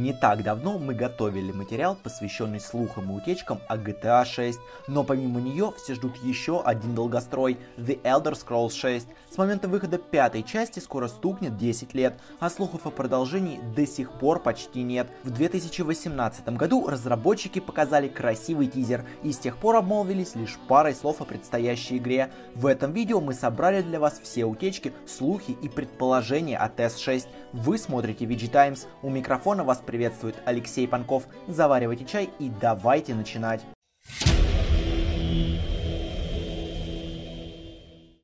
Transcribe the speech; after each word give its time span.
Не 0.00 0.14
так 0.14 0.42
давно 0.42 0.78
мы 0.78 0.94
готовили 0.94 1.52
материал, 1.52 1.94
посвященный 1.94 2.58
слухам 2.58 3.12
и 3.12 3.16
утечкам 3.16 3.60
о 3.68 3.76
GTA 3.76 4.24
6, 4.24 4.58
но 4.88 5.04
помимо 5.04 5.42
нее 5.42 5.74
все 5.76 5.92
ждут 5.92 6.16
еще 6.24 6.62
один 6.62 6.94
долгострой– 6.94 7.58
The 7.76 8.00
Elder 8.00 8.32
Scrolls 8.32 8.72
6. 8.72 9.08
С 9.30 9.36
момента 9.36 9.68
выхода 9.68 9.98
пятой 9.98 10.42
части 10.42 10.78
скоро 10.80 11.06
стукнет 11.06 11.58
10 11.58 11.92
лет, 11.92 12.18
а 12.38 12.48
слухов 12.48 12.86
о 12.86 12.90
продолжении 12.90 13.60
до 13.76 13.86
сих 13.86 14.10
пор 14.12 14.40
почти 14.40 14.82
нет. 14.82 15.06
В 15.22 15.32
2018 15.32 16.48
году 16.56 16.88
разработчики 16.88 17.58
показали 17.58 18.08
красивый 18.08 18.68
тизер 18.68 19.04
и 19.22 19.32
с 19.32 19.38
тех 19.38 19.58
пор 19.58 19.76
обмолвились 19.76 20.34
лишь 20.34 20.58
парой 20.66 20.94
слов 20.94 21.20
о 21.20 21.26
предстоящей 21.26 21.98
игре. 21.98 22.32
В 22.54 22.64
этом 22.64 22.92
видео 22.92 23.20
мы 23.20 23.34
собрали 23.34 23.82
для 23.82 24.00
вас 24.00 24.18
все 24.22 24.46
утечки, 24.46 24.94
слухи 25.06 25.54
и 25.60 25.68
предположения 25.68 26.56
о 26.56 26.70
TS6. 26.70 27.26
Вы 27.52 27.76
смотрите 27.76 28.24
VG 28.24 28.48
Times, 28.48 28.86
у 29.02 29.10
микрофона 29.10 29.62
вас 29.62 29.82
приветствует 29.90 30.36
Алексей 30.44 30.86
Панков. 30.86 31.24
Заваривайте 31.48 32.04
чай 32.04 32.30
и 32.38 32.48
давайте 32.60 33.12
начинать. 33.12 33.60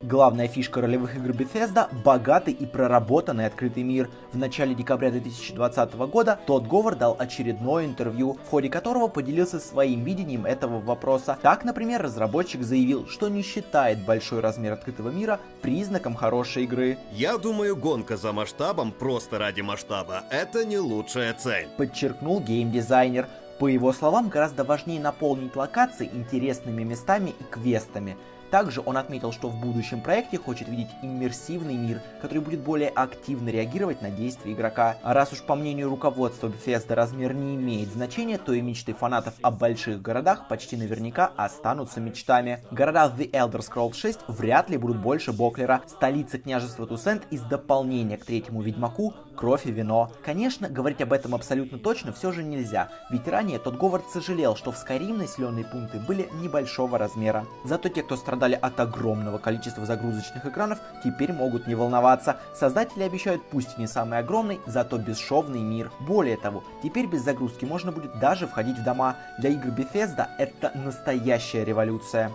Главная 0.07 0.47
фишка 0.47 0.79
ролевых 0.79 1.17
игр 1.17 1.31
Bethesda– 1.31 1.89
богатый 2.05 2.53
и 2.53 2.65
проработанный 2.65 3.45
открытый 3.45 3.83
мир. 3.83 4.09
В 4.31 4.37
начале 4.37 4.73
декабря 4.73 5.11
2020 5.11 5.95
года 5.95 6.39
Тодд 6.47 6.65
Говард 6.65 6.97
дал 6.97 7.17
очередное 7.19 7.85
интервью, 7.85 8.39
в 8.45 8.49
ходе 8.49 8.69
которого 8.69 9.09
поделился 9.09 9.59
своим 9.59 10.05
видением 10.05 10.45
этого 10.45 10.79
вопроса. 10.79 11.37
Так, 11.41 11.65
например, 11.65 12.01
разработчик 12.01 12.63
заявил, 12.63 13.05
что 13.09 13.27
не 13.27 13.41
считает 13.41 14.05
большой 14.05 14.39
размер 14.39 14.71
открытого 14.71 15.09
мира 15.09 15.41
признаком 15.61 16.15
хорошей 16.15 16.63
игры. 16.63 16.97
Я 17.11 17.37
думаю, 17.37 17.75
гонка 17.75 18.15
за 18.15 18.31
масштабом 18.31 18.93
просто 18.93 19.39
ради 19.39 19.59
масштаба– 19.59 20.23
это 20.31 20.63
не 20.63 20.77
лучшая 20.77 21.33
цель. 21.33 21.67
Подчеркнул 21.75 22.39
геймдизайнер. 22.39 23.27
По 23.59 23.67
его 23.67 23.91
словам, 23.91 24.29
гораздо 24.29 24.63
важнее 24.63 25.01
наполнить 25.01 25.57
локации 25.57 26.09
интересными 26.13 26.83
местами 26.83 27.33
и 27.37 27.43
квестами– 27.43 28.15
также 28.51 28.81
он 28.85 28.97
отметил, 28.97 29.31
что 29.31 29.49
в 29.49 29.59
будущем 29.59 30.01
проекте 30.01 30.37
хочет 30.37 30.67
видеть 30.67 30.89
иммерсивный 31.01 31.75
мир, 31.75 32.01
который 32.21 32.39
будет 32.39 32.61
более 32.61 32.89
активно 32.89 33.49
реагировать 33.49 34.01
на 34.01 34.09
действия 34.09 34.53
игрока. 34.53 34.97
А 35.03 35.13
раз 35.13 35.33
уж 35.33 35.41
по 35.41 35.55
мнению 35.55 35.89
руководства 35.89 36.47
Bethesda 36.47 36.93
размер 36.93 37.33
не 37.33 37.55
имеет 37.55 37.89
значения, 37.89 38.37
то 38.37 38.53
и 38.53 38.61
мечты 38.61 38.93
фанатов 38.93 39.33
о 39.41 39.51
больших 39.51 40.01
городах 40.01 40.47
почти 40.47 40.77
наверняка 40.77 41.31
останутся 41.35 41.99
мечтами. 41.99 42.63
Города 42.71 43.13
The 43.17 43.29
Elder 43.31 43.59
Scrolls 43.59 43.95
6 43.95 44.19
вряд 44.27 44.69
ли 44.69 44.77
будут 44.77 44.97
больше 44.97 45.31
Боклера, 45.31 45.81
столица 45.87 46.37
княжества 46.39 46.87
Тусент 46.87 47.27
из 47.31 47.41
дополнения 47.41 48.17
к 48.17 48.25
третьему 48.25 48.61
Ведьмаку 48.61 49.13
кровь 49.37 49.67
и 49.67 49.71
вино. 49.71 50.11
Конечно, 50.25 50.67
говорить 50.67 51.01
об 51.01 51.13
этом 51.13 51.35
абсолютно 51.35 51.77
точно 51.77 52.11
все 52.11 52.33
же 52.33 52.43
нельзя, 52.43 52.89
ведь 53.09 53.27
ранее 53.27 53.59
тот 53.59 53.77
Говард 53.77 54.09
сожалел, 54.09 54.55
что 54.55 54.71
в 54.71 54.75
Skyrim 54.75 55.17
населенные 55.17 55.63
пункты 55.63 55.99
были 55.99 56.27
небольшого 56.41 56.97
размера. 56.97 57.45
Зато 57.63 57.87
те, 57.87 58.03
кто 58.03 58.17
страдали 58.37 58.59
от 58.61 58.79
огромного 58.79 59.39
количества 59.39 59.85
загрузочных 59.85 60.45
экранов, 60.45 60.79
теперь 61.03 61.33
могут 61.33 61.65
не 61.67 61.73
волноваться. 61.73 62.37
Создатели 62.53 63.01
обещают 63.03 63.41
пусть 63.49 63.79
не 63.79 63.87
самый 63.87 64.19
огромный, 64.19 64.59
зато 64.67 64.97
бесшовный 64.97 65.61
мир. 65.61 65.91
Более 65.99 66.37
того, 66.37 66.63
теперь 66.83 67.07
без 67.07 67.23
загрузки 67.23 67.65
можно 67.65 67.91
будет 67.91 68.19
даже 68.19 68.45
входить 68.45 68.77
в 68.77 68.83
дома. 68.83 69.15
Для 69.39 69.49
игр 69.49 69.69
Bethesda 69.69 70.27
это 70.37 70.71
настоящая 70.75 71.65
революция. 71.65 72.31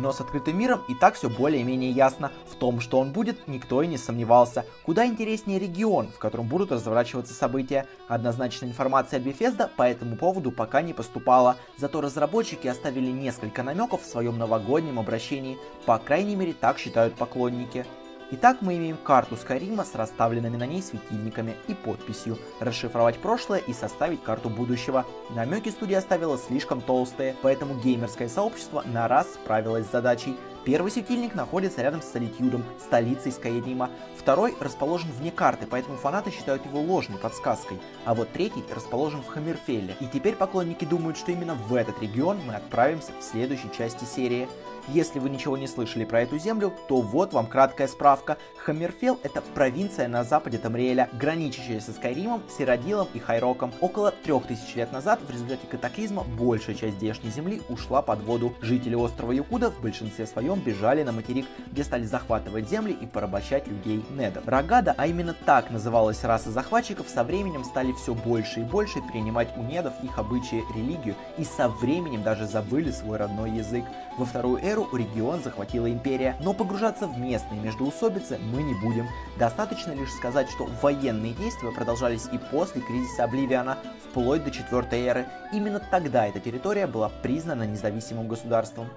Но 0.00 0.12
с 0.12 0.20
открытым 0.20 0.56
миром 0.56 0.82
и 0.88 0.94
так 0.94 1.16
все 1.16 1.28
более-менее 1.28 1.90
ясно. 1.90 2.30
В 2.48 2.54
том, 2.54 2.80
что 2.80 3.00
он 3.00 3.10
будет, 3.10 3.48
никто 3.48 3.82
и 3.82 3.88
не 3.88 3.98
сомневался. 3.98 4.64
Куда 4.84 5.04
интереснее 5.04 5.58
регион, 5.58 6.08
в 6.08 6.18
котором 6.18 6.46
будут 6.46 6.70
разворачиваться 6.70 7.34
события. 7.34 7.86
Однозначная 8.06 8.68
информация 8.68 9.18
от 9.18 9.26
Bethesda 9.26 9.68
по 9.76 9.82
этому 9.82 10.16
поводу 10.16 10.52
пока 10.52 10.82
не 10.82 10.92
поступала. 10.92 11.56
Зато 11.76 12.00
разработчики 12.00 12.68
оставили 12.68 13.10
несколько 13.10 13.64
намеков 13.64 14.02
в 14.02 14.06
своем 14.06 14.38
новогоднем 14.38 15.00
обращении. 15.00 15.58
По 15.84 15.98
крайней 15.98 16.36
мере, 16.36 16.52
так 16.52 16.78
считают 16.78 17.14
поклонники. 17.14 17.84
Итак, 18.30 18.58
мы 18.60 18.76
имеем 18.76 18.98
карту 18.98 19.36
Скайрима 19.36 19.86
с 19.86 19.94
расставленными 19.94 20.58
на 20.58 20.66
ней 20.66 20.82
светильниками 20.82 21.56
и 21.66 21.72
подписью 21.72 22.36
«Расшифровать 22.60 23.18
прошлое 23.20 23.60
и 23.60 23.72
составить 23.72 24.22
карту 24.22 24.50
будущего». 24.50 25.06
Намеки 25.30 25.70
студия 25.70 25.96
оставила 25.96 26.36
слишком 26.36 26.82
толстые, 26.82 27.36
поэтому 27.40 27.80
геймерское 27.80 28.28
сообщество 28.28 28.82
на 28.84 29.08
раз 29.08 29.32
справилось 29.32 29.86
с 29.86 29.92
задачей. 29.92 30.36
Первый 30.68 30.90
светильник 30.90 31.34
находится 31.34 31.80
рядом 31.80 32.02
с 32.02 32.12
Солитюдом, 32.12 32.62
столицей 32.78 33.32
Скайрима. 33.32 33.88
Второй 34.18 34.54
расположен 34.60 35.08
вне 35.12 35.30
карты, 35.30 35.66
поэтому 35.66 35.96
фанаты 35.96 36.30
считают 36.30 36.66
его 36.66 36.78
ложной 36.78 37.16
подсказкой. 37.16 37.78
А 38.04 38.14
вот 38.14 38.30
третий 38.32 38.62
расположен 38.76 39.22
в 39.22 39.28
Хаммерфелле. 39.28 39.96
И 39.98 40.04
теперь 40.12 40.34
поклонники 40.34 40.84
думают, 40.84 41.16
что 41.16 41.32
именно 41.32 41.54
в 41.54 41.74
этот 41.74 41.98
регион 42.02 42.36
мы 42.46 42.52
отправимся 42.52 43.12
в 43.18 43.24
следующей 43.24 43.72
части 43.72 44.04
серии. 44.04 44.46
Если 44.88 45.18
вы 45.18 45.28
ничего 45.28 45.58
не 45.58 45.66
слышали 45.66 46.06
про 46.06 46.22
эту 46.22 46.38
землю, 46.38 46.72
то 46.88 47.02
вот 47.02 47.34
вам 47.34 47.46
краткая 47.46 47.88
справка. 47.88 48.38
Хаммерфелл— 48.56 49.18
это 49.22 49.42
провинция 49.42 50.08
на 50.08 50.24
западе 50.24 50.56
Тамриэля, 50.56 51.10
граничащая 51.12 51.80
со 51.80 51.92
Скайримом, 51.92 52.42
Сиродилом 52.48 53.06
и 53.12 53.18
Хайроком. 53.18 53.72
Около 53.80 54.12
3000 54.12 54.76
лет 54.76 54.92
назад 54.92 55.20
в 55.26 55.30
результате 55.30 55.66
катаклизма 55.66 56.24
большая 56.24 56.74
часть 56.74 56.96
здешней 56.96 57.30
земли 57.30 57.60
ушла 57.68 58.00
под 58.00 58.22
воду. 58.22 58.54
Жители 58.62 58.94
острова 58.94 59.32
Юкуда 59.32 59.70
в 59.70 59.80
большинстве 59.82 60.26
своем 60.26 60.57
бежали 60.58 61.02
на 61.02 61.12
материк, 61.12 61.46
где 61.72 61.84
стали 61.84 62.04
захватывать 62.04 62.68
земли 62.68 62.92
и 62.92 63.06
порабощать 63.06 63.66
людей 63.66 64.04
Недов. 64.10 64.46
Рогада, 64.46 64.94
а 64.96 65.06
именно 65.06 65.34
так 65.34 65.70
называлась 65.70 66.24
раса 66.24 66.50
захватчиков, 66.50 67.08
со 67.08 67.24
временем 67.24 67.64
стали 67.64 67.92
все 67.92 68.14
больше 68.14 68.60
и 68.60 68.64
больше 68.64 69.00
принимать 69.00 69.48
у 69.56 69.62
Недов 69.62 69.92
их 70.02 70.18
обычаи, 70.18 70.64
религию 70.74 71.14
и 71.36 71.44
со 71.44 71.68
временем 71.68 72.22
даже 72.22 72.46
забыли 72.46 72.90
свой 72.90 73.16
родной 73.16 73.50
язык. 73.52 73.84
Во 74.18 74.24
вторую 74.24 74.62
эру 74.62 74.88
регион 74.92 75.42
захватила 75.42 75.90
империя, 75.90 76.36
но 76.40 76.52
погружаться 76.52 77.06
в 77.06 77.18
местные 77.18 77.60
междоусобицы 77.60 78.38
мы 78.52 78.62
не 78.62 78.74
будем. 78.74 79.06
Достаточно 79.38 79.92
лишь 79.92 80.12
сказать, 80.12 80.50
что 80.50 80.68
военные 80.82 81.34
действия 81.34 81.70
продолжались 81.70 82.26
и 82.32 82.38
после 82.38 82.80
кризиса 82.80 83.24
Обливиана, 83.24 83.78
вплоть 84.10 84.44
до 84.44 84.50
четвертой 84.50 85.02
эры. 85.02 85.26
Именно 85.52 85.80
тогда 85.90 86.26
эта 86.26 86.40
территория 86.40 86.86
была 86.86 87.08
признана 87.08 87.62
независимым 87.62 88.26
государством. 88.26 88.88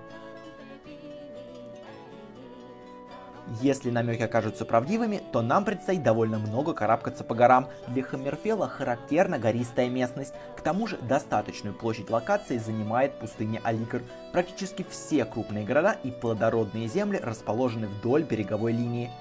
Если 3.62 3.90
намеки 3.90 4.22
окажутся 4.24 4.66
правдивыми, 4.66 5.22
то 5.32 5.42
нам 5.42 5.66
предстоит 5.66 6.04
довольно 6.04 6.40
много 6.40 6.74
карабкаться 6.74 7.24
по 7.24 7.36
горам. 7.36 7.68
Для 7.88 8.04
Хаммерфелла 8.04 8.68
характерна 8.68 9.40
гористая 9.40 9.90
местность. 9.90 10.34
К 10.56 10.62
тому 10.62 10.88
же 10.88 10.98
достаточную 10.98 11.76
площадь 11.76 12.10
локации 12.10 12.58
занимает 12.58 13.14
пустыня 13.20 13.60
Аликр. 13.64 14.02
Практически 14.32 14.86
все 14.90 15.26
крупные 15.26 15.66
города 15.66 15.98
и 16.04 16.12
плодородные 16.12 16.88
земли 16.88 17.20
расположены 17.22 17.88
вдоль 17.88 18.24
береговой 18.24 18.72
линии. 18.72 19.12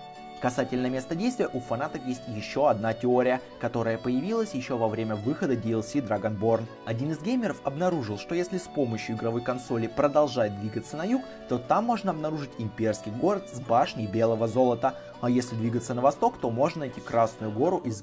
Касательно 0.41 0.87
места 0.87 1.15
действия, 1.15 1.51
у 1.53 1.61
фанатов 1.61 2.07
есть 2.07 2.23
еще 2.29 2.71
одна 2.71 2.95
теория, 2.95 3.43
которая 3.61 3.99
появилась 3.99 4.55
еще 4.55 4.75
во 4.79 4.89
время 4.89 5.15
выхода 5.15 5.55
DLC 5.55 6.07
Dragonborn. 6.07 6.63
Один 6.87 7.13
из 7.13 7.21
геймеров 7.21 7.61
обнаружил, 7.63 8.19
что 8.19 8.35
если 8.35 8.57
с 8.57 8.63
помощью 8.63 9.17
игровой 9.17 9.43
консоли 9.43 9.87
продолжать 9.87 10.59
двигаться 10.59 10.97
на 10.97 11.05
юг, 11.05 11.23
то 11.51 11.59
там 11.59 11.85
можно 11.85 12.13
обнаружить 12.13 12.53
имперский 12.57 13.13
город 13.13 13.51
с 13.53 13.61
башней 13.61 14.07
белого 14.07 14.49
золота, 14.49 14.95
а 15.21 15.29
если 15.29 15.57
двигаться 15.57 15.93
на 15.93 16.01
восток, 16.01 16.39
то 16.41 16.51
можно 16.51 16.81
найти 16.81 17.03
Красную 17.03 17.53
гору 17.53 17.77
из 17.79 18.03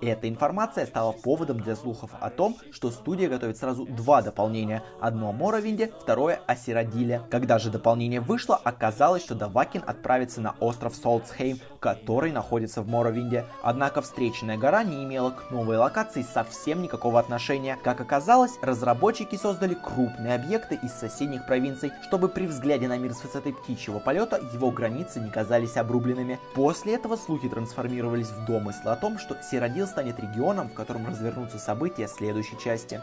Morrowind. 0.00 0.08
Эта 0.08 0.28
информация 0.28 0.86
стала 0.86 1.12
поводом 1.12 1.60
для 1.60 1.76
слухов 1.76 2.10
о 2.20 2.30
том, 2.30 2.56
что 2.72 2.90
студия 2.90 3.28
готовит 3.28 3.56
сразу 3.56 3.86
два 3.86 4.22
дополнения. 4.22 4.82
Одно 5.00 5.30
о 5.30 5.32
Моровинде, 5.32 5.92
второе 6.00 6.40
о 6.46 6.56
Сиродиле. 6.56 7.22
Когда 7.30 7.58
же 7.58 7.70
дополнение 7.70 8.20
вышло, 8.20 8.56
оказалось, 8.56 9.22
что 9.22 9.34
Давакин 9.34 9.82
отправится 9.86 10.40
на 10.40 10.54
остров 10.60 10.94
Солтсхейм, 10.94 11.58
который 11.80 12.32
находится 12.32 12.82
в 12.82 12.88
Моровинде. 12.88 13.44
Однако 13.62 14.02
встреченная 14.02 14.56
гора 14.56 14.84
не 14.84 15.04
имела 15.04 15.30
к 15.30 15.50
новой 15.50 15.76
локации 15.76 16.22
совсем 16.22 16.82
никакого 16.82 17.20
отношения. 17.20 17.78
Как 17.82 18.00
оказалось, 18.00 18.58
разработчики 18.62 19.36
создали 19.36 19.74
крупные 19.74 20.34
объекты 20.34 20.78
из 20.82 20.92
соседних 20.92 21.46
провинций, 21.46 21.92
чтобы 22.06 22.28
при 22.28 22.46
взгляде 22.46 22.88
на 22.88 22.98
мир 22.98 23.14
с 23.14 23.22
высоты 23.22 23.52
птичьего 23.52 23.98
полета 23.98 24.40
его 24.52 24.70
границы 24.70 25.20
не 25.20 25.30
казались 25.30 25.76
обрубленными. 25.76 26.38
После 26.54 26.94
этого 26.94 27.16
слухи 27.16 27.48
трансформировались 27.48 28.28
в 28.28 28.44
домыслы 28.44 28.90
о 28.90 28.96
том, 28.96 29.18
что 29.18 29.36
Сиродил 29.42 29.86
станет 29.86 30.18
регионом, 30.20 30.68
в 30.68 30.74
котором 30.74 31.06
развернутся 31.06 31.58
события 31.58 32.08
следующей 32.08 32.58
части. 32.58 33.00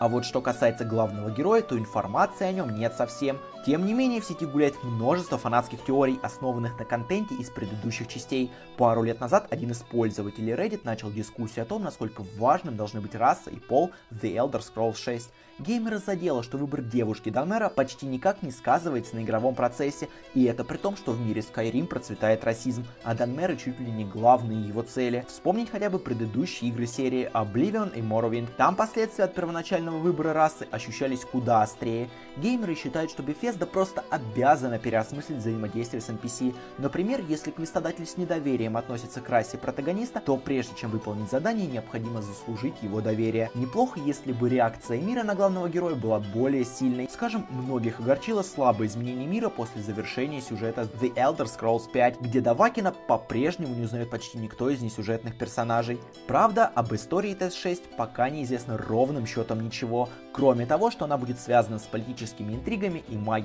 А 0.00 0.08
вот 0.08 0.24
что 0.24 0.40
касается 0.40 0.84
главного 0.84 1.30
героя, 1.30 1.60
то 1.60 1.76
информации 1.76 2.46
о 2.46 2.52
нем 2.52 2.74
нет 2.74 2.94
совсем. 2.94 3.38
Тем 3.66 3.84
не 3.84 3.92
менее, 3.92 4.20
в 4.20 4.24
сети 4.24 4.46
гуляет 4.46 4.82
множество 4.82 5.36
фанатских 5.36 5.84
теорий, 5.84 6.18
основанных 6.22 6.78
на 6.78 6.84
контенте 6.84 7.34
из 7.34 7.50
предыдущих 7.50 8.08
частей. 8.08 8.50
Пару 8.76 9.02
лет 9.02 9.20
назад 9.20 9.46
один 9.50 9.72
из 9.72 9.78
пользователей 9.78 10.52
Reddit 10.54 10.80
начал 10.84 11.10
дискуссию 11.10 11.64
о 11.64 11.66
том, 11.66 11.82
насколько 11.82 12.24
важным 12.38 12.76
должны 12.76 13.00
быть 13.00 13.14
раса 13.14 13.50
и 13.50 13.56
пол 13.56 13.90
в 14.10 14.16
The 14.22 14.34
Elder 14.34 14.62
Scrolls 14.62 14.96
6. 14.96 15.30
Геймера 15.58 15.98
задело, 15.98 16.44
что 16.44 16.56
выбор 16.56 16.82
девушки 16.82 17.30
Данмера 17.30 17.68
почти 17.68 18.06
никак 18.06 18.42
не 18.42 18.52
сказывается 18.52 19.16
на 19.16 19.24
игровом 19.24 19.56
процессе, 19.56 20.08
и 20.32 20.44
это 20.44 20.62
при 20.62 20.76
том, 20.76 20.96
что 20.96 21.10
в 21.10 21.20
мире 21.20 21.42
Skyrim 21.42 21.86
процветает 21.86 22.44
расизм, 22.44 22.86
а 23.02 23.14
Данмеры 23.16 23.56
чуть 23.56 23.80
ли 23.80 23.90
не 23.90 24.04
главные 24.04 24.62
его 24.62 24.82
цели. 24.82 25.26
Вспомнить 25.26 25.68
хотя 25.68 25.90
бы 25.90 25.98
предыдущие 25.98 26.70
игры 26.70 26.86
серии 26.86 27.28
Oblivion 27.34 27.92
и 27.92 28.00
Morrowind. 28.00 28.50
Там 28.56 28.76
последствия 28.76 29.24
от 29.24 29.34
первоначального 29.34 29.98
выбора 29.98 30.32
расы 30.32 30.68
ощущались 30.70 31.24
куда 31.24 31.62
острее. 31.62 32.08
Геймеры 32.36 32.76
считают, 32.76 33.10
что 33.10 33.24
Bethesda 33.24 33.47
просто 33.66 34.04
обязана 34.10 34.78
переосмыслить 34.78 35.38
взаимодействие 35.38 36.00
с 36.00 36.08
NPC. 36.08 36.54
Например, 36.78 37.20
если 37.28 37.50
квестодатель 37.50 38.06
с 38.06 38.16
недоверием 38.16 38.76
относится 38.76 39.20
к 39.20 39.28
расе 39.28 39.58
протагониста, 39.58 40.20
то 40.20 40.36
прежде 40.36 40.74
чем 40.76 40.90
выполнить 40.90 41.30
задание, 41.30 41.66
необходимо 41.66 42.22
заслужить 42.22 42.82
его 42.82 43.00
доверие. 43.00 43.50
Неплохо, 43.54 44.00
если 44.00 44.32
бы 44.32 44.48
реакция 44.48 45.00
мира 45.00 45.22
на 45.22 45.34
главного 45.34 45.68
героя 45.68 45.94
была 45.94 46.18
более 46.18 46.64
сильной. 46.64 47.08
Скажем, 47.10 47.46
многих 47.50 48.00
огорчило 48.00 48.42
слабое 48.42 48.88
изменение 48.88 49.26
мира 49.26 49.48
после 49.48 49.82
завершения 49.82 50.40
сюжета 50.40 50.88
The 51.00 51.14
Elder 51.14 51.46
Scrolls 51.46 51.90
5, 51.92 52.20
где 52.20 52.40
Давакина 52.40 52.92
по-прежнему 52.92 53.74
не 53.74 53.82
узнает 53.82 54.10
почти 54.10 54.38
никто 54.38 54.70
из 54.70 54.80
несюжетных 54.80 55.36
персонажей. 55.36 56.00
Правда, 56.26 56.66
об 56.66 56.92
истории 56.94 57.36
TS6 57.36 57.96
пока 57.96 58.30
неизвестно 58.30 58.76
ровным 58.76 59.26
счетом 59.26 59.60
ничего, 59.60 60.08
кроме 60.32 60.66
того, 60.66 60.90
что 60.90 61.04
она 61.04 61.16
будет 61.16 61.40
связана 61.40 61.78
с 61.78 61.82
политическими 61.82 62.54
интригами 62.54 63.02
и 63.08 63.16
магией. 63.16 63.37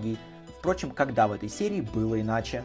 Впрочем, 0.59 0.91
когда 0.91 1.27
в 1.27 1.33
этой 1.33 1.49
серии 1.49 1.81
было 1.81 2.19
иначе. 2.19 2.63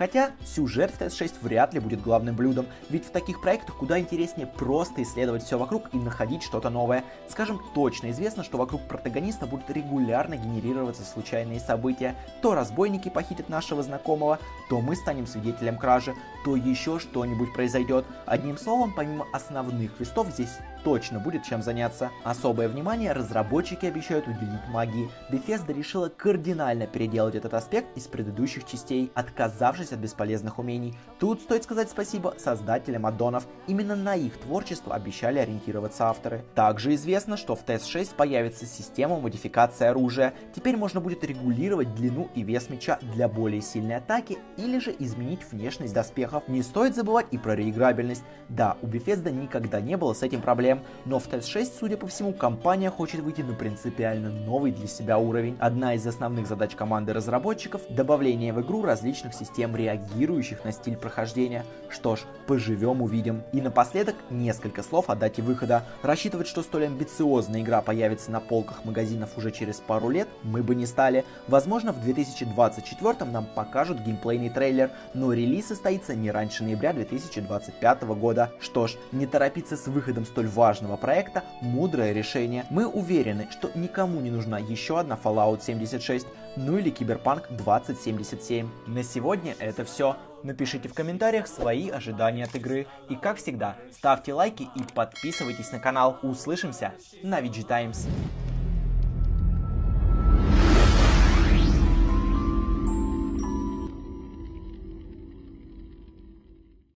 Хотя 0.00 0.30
сюжет 0.46 0.90
в 0.90 0.98
TS6 0.98 1.34
вряд 1.42 1.74
ли 1.74 1.78
будет 1.78 2.00
главным 2.00 2.34
блюдом, 2.34 2.64
ведь 2.88 3.04
в 3.04 3.10
таких 3.10 3.42
проектах 3.42 3.76
куда 3.76 4.00
интереснее 4.00 4.46
просто 4.46 5.02
исследовать 5.02 5.42
все 5.42 5.58
вокруг 5.58 5.92
и 5.92 5.98
находить 5.98 6.42
что-то 6.42 6.70
новое. 6.70 7.04
Скажем, 7.28 7.60
точно 7.74 8.10
известно, 8.10 8.42
что 8.42 8.56
вокруг 8.56 8.80
протагониста 8.88 9.44
будут 9.44 9.68
регулярно 9.68 10.36
генерироваться 10.36 11.04
случайные 11.04 11.60
события. 11.60 12.16
То 12.40 12.54
разбойники 12.54 13.10
похитят 13.10 13.50
нашего 13.50 13.82
знакомого, 13.82 14.38
то 14.70 14.80
мы 14.80 14.96
станем 14.96 15.26
свидетелем 15.26 15.76
кражи, 15.76 16.14
то 16.46 16.56
еще 16.56 16.98
что-нибудь 16.98 17.52
произойдет. 17.52 18.06
Одним 18.24 18.56
словом, 18.56 18.94
помимо 18.96 19.26
основных 19.34 19.98
квестов, 19.98 20.28
здесь 20.28 20.60
точно 20.82 21.18
будет 21.20 21.44
чем 21.44 21.62
заняться. 21.62 22.10
Особое 22.24 22.68
внимание 22.68 23.12
разработчики 23.12 23.84
обещают 23.84 24.26
уделить 24.26 24.66
магии. 24.70 25.10
Bethesda 25.30 25.74
решила 25.74 26.08
кардинально 26.08 26.86
переделать 26.86 27.34
этот 27.34 27.52
аспект 27.52 27.94
из 27.98 28.06
предыдущих 28.06 28.64
частей, 28.64 29.12
отказавшись 29.14 29.89
от 29.92 29.98
бесполезных 29.98 30.58
умений. 30.58 30.94
Тут 31.18 31.40
стоит 31.42 31.64
сказать 31.64 31.90
спасибо 31.90 32.34
создателям 32.38 33.06
аддонов. 33.06 33.46
Именно 33.66 33.96
на 33.96 34.14
их 34.14 34.36
творчество 34.38 34.94
обещали 34.94 35.38
ориентироваться 35.38 36.06
авторы. 36.06 36.44
Также 36.54 36.94
известно, 36.94 37.36
что 37.36 37.54
в 37.54 37.64
TS6 37.64 38.14
появится 38.16 38.66
система 38.66 39.18
модификации 39.20 39.86
оружия. 39.86 40.34
Теперь 40.54 40.76
можно 40.76 41.00
будет 41.00 41.24
регулировать 41.24 41.94
длину 41.94 42.28
и 42.34 42.42
вес 42.42 42.70
меча 42.70 42.98
для 43.14 43.28
более 43.28 43.62
сильной 43.62 43.96
атаки 43.96 44.38
или 44.56 44.78
же 44.78 44.94
изменить 44.98 45.40
внешность 45.50 45.94
доспехов. 45.94 46.46
Не 46.48 46.62
стоит 46.62 46.94
забывать 46.94 47.26
и 47.30 47.38
про 47.38 47.54
реиграбельность. 47.54 48.22
Да, 48.48 48.76
у 48.82 48.86
Bethesda 48.86 49.30
никогда 49.30 49.80
не 49.80 49.96
было 49.96 50.12
с 50.12 50.22
этим 50.22 50.40
проблем 50.40 50.82
но 51.04 51.18
в 51.18 51.28
TES-6, 51.28 51.72
судя 51.78 51.96
по 51.96 52.06
всему, 52.06 52.32
компания 52.32 52.90
хочет 52.90 53.20
выйти 53.20 53.42
на 53.42 53.54
принципиально 53.54 54.30
новый 54.30 54.72
для 54.72 54.86
себя 54.86 55.18
уровень. 55.18 55.56
Одна 55.60 55.94
из 55.94 56.06
основных 56.06 56.46
задач 56.46 56.74
команды 56.74 57.12
разработчиков– 57.12 57.82
добавление 57.90 58.52
в 58.52 58.60
игру 58.60 58.82
различных 58.82 59.34
систем, 59.34 59.72
реагирующих 59.80 60.64
на 60.64 60.72
стиль 60.72 60.96
прохождения. 60.96 61.64
Что 61.88 62.16
ж, 62.16 62.20
поживем 62.46 63.02
увидим. 63.02 63.42
И 63.52 63.60
напоследок 63.60 64.14
несколько 64.30 64.82
слов 64.82 65.10
о 65.10 65.16
дате 65.16 65.42
выхода. 65.42 65.84
Рассчитывать, 66.02 66.46
что 66.46 66.62
столь 66.62 66.86
амбициозная 66.86 67.62
игра 67.62 67.82
появится 67.82 68.30
на 68.30 68.40
полках 68.40 68.84
магазинов 68.84 69.36
уже 69.36 69.50
через 69.50 69.76
пару 69.76 70.08
лет, 70.08 70.28
мы 70.42 70.62
бы 70.62 70.74
не 70.74 70.86
стали. 70.86 71.24
Возможно, 71.48 71.92
в 71.92 72.00
2024 72.02 73.30
нам 73.30 73.46
покажут 73.54 74.00
геймплейный 74.00 74.50
трейлер, 74.50 74.90
но 75.14 75.32
релиз 75.32 75.68
состоится 75.68 76.14
не 76.14 76.30
раньше 76.30 76.62
ноября 76.64 76.92
2025 76.92 78.02
года. 78.02 78.52
Что 78.60 78.86
ж, 78.86 78.96
не 79.12 79.26
торопиться 79.26 79.76
с 79.76 79.86
выходом 79.86 80.24
столь 80.24 80.48
важного 80.48 80.96
проекта 80.96 81.42
мудрое 81.60 82.12
решение. 82.12 82.66
Мы 82.70 82.86
уверены, 82.86 83.48
что 83.50 83.70
никому 83.74 84.20
не 84.20 84.30
нужна 84.30 84.58
еще 84.58 84.98
одна 84.98 85.18
Fallout 85.22 85.62
76, 85.62 86.26
ну 86.56 86.78
или 86.78 86.90
Киберпанк 86.90 87.48
2077. 87.50 88.68
На 88.86 89.02
сегодня 89.02 89.54
это 89.60 89.84
все. 89.84 90.16
Напишите 90.42 90.88
в 90.88 90.94
комментариях 90.94 91.46
свои 91.46 91.90
ожидания 91.90 92.44
от 92.44 92.54
игры. 92.54 92.86
И 93.08 93.16
как 93.16 93.36
всегда, 93.36 93.76
ставьте 93.92 94.32
лайки 94.32 94.68
и 94.74 94.82
подписывайтесь 94.94 95.72
на 95.72 95.78
канал. 95.78 96.18
Услышимся 96.22 96.94
на 97.22 97.40
VG 97.40 97.66
Times. 97.66 98.08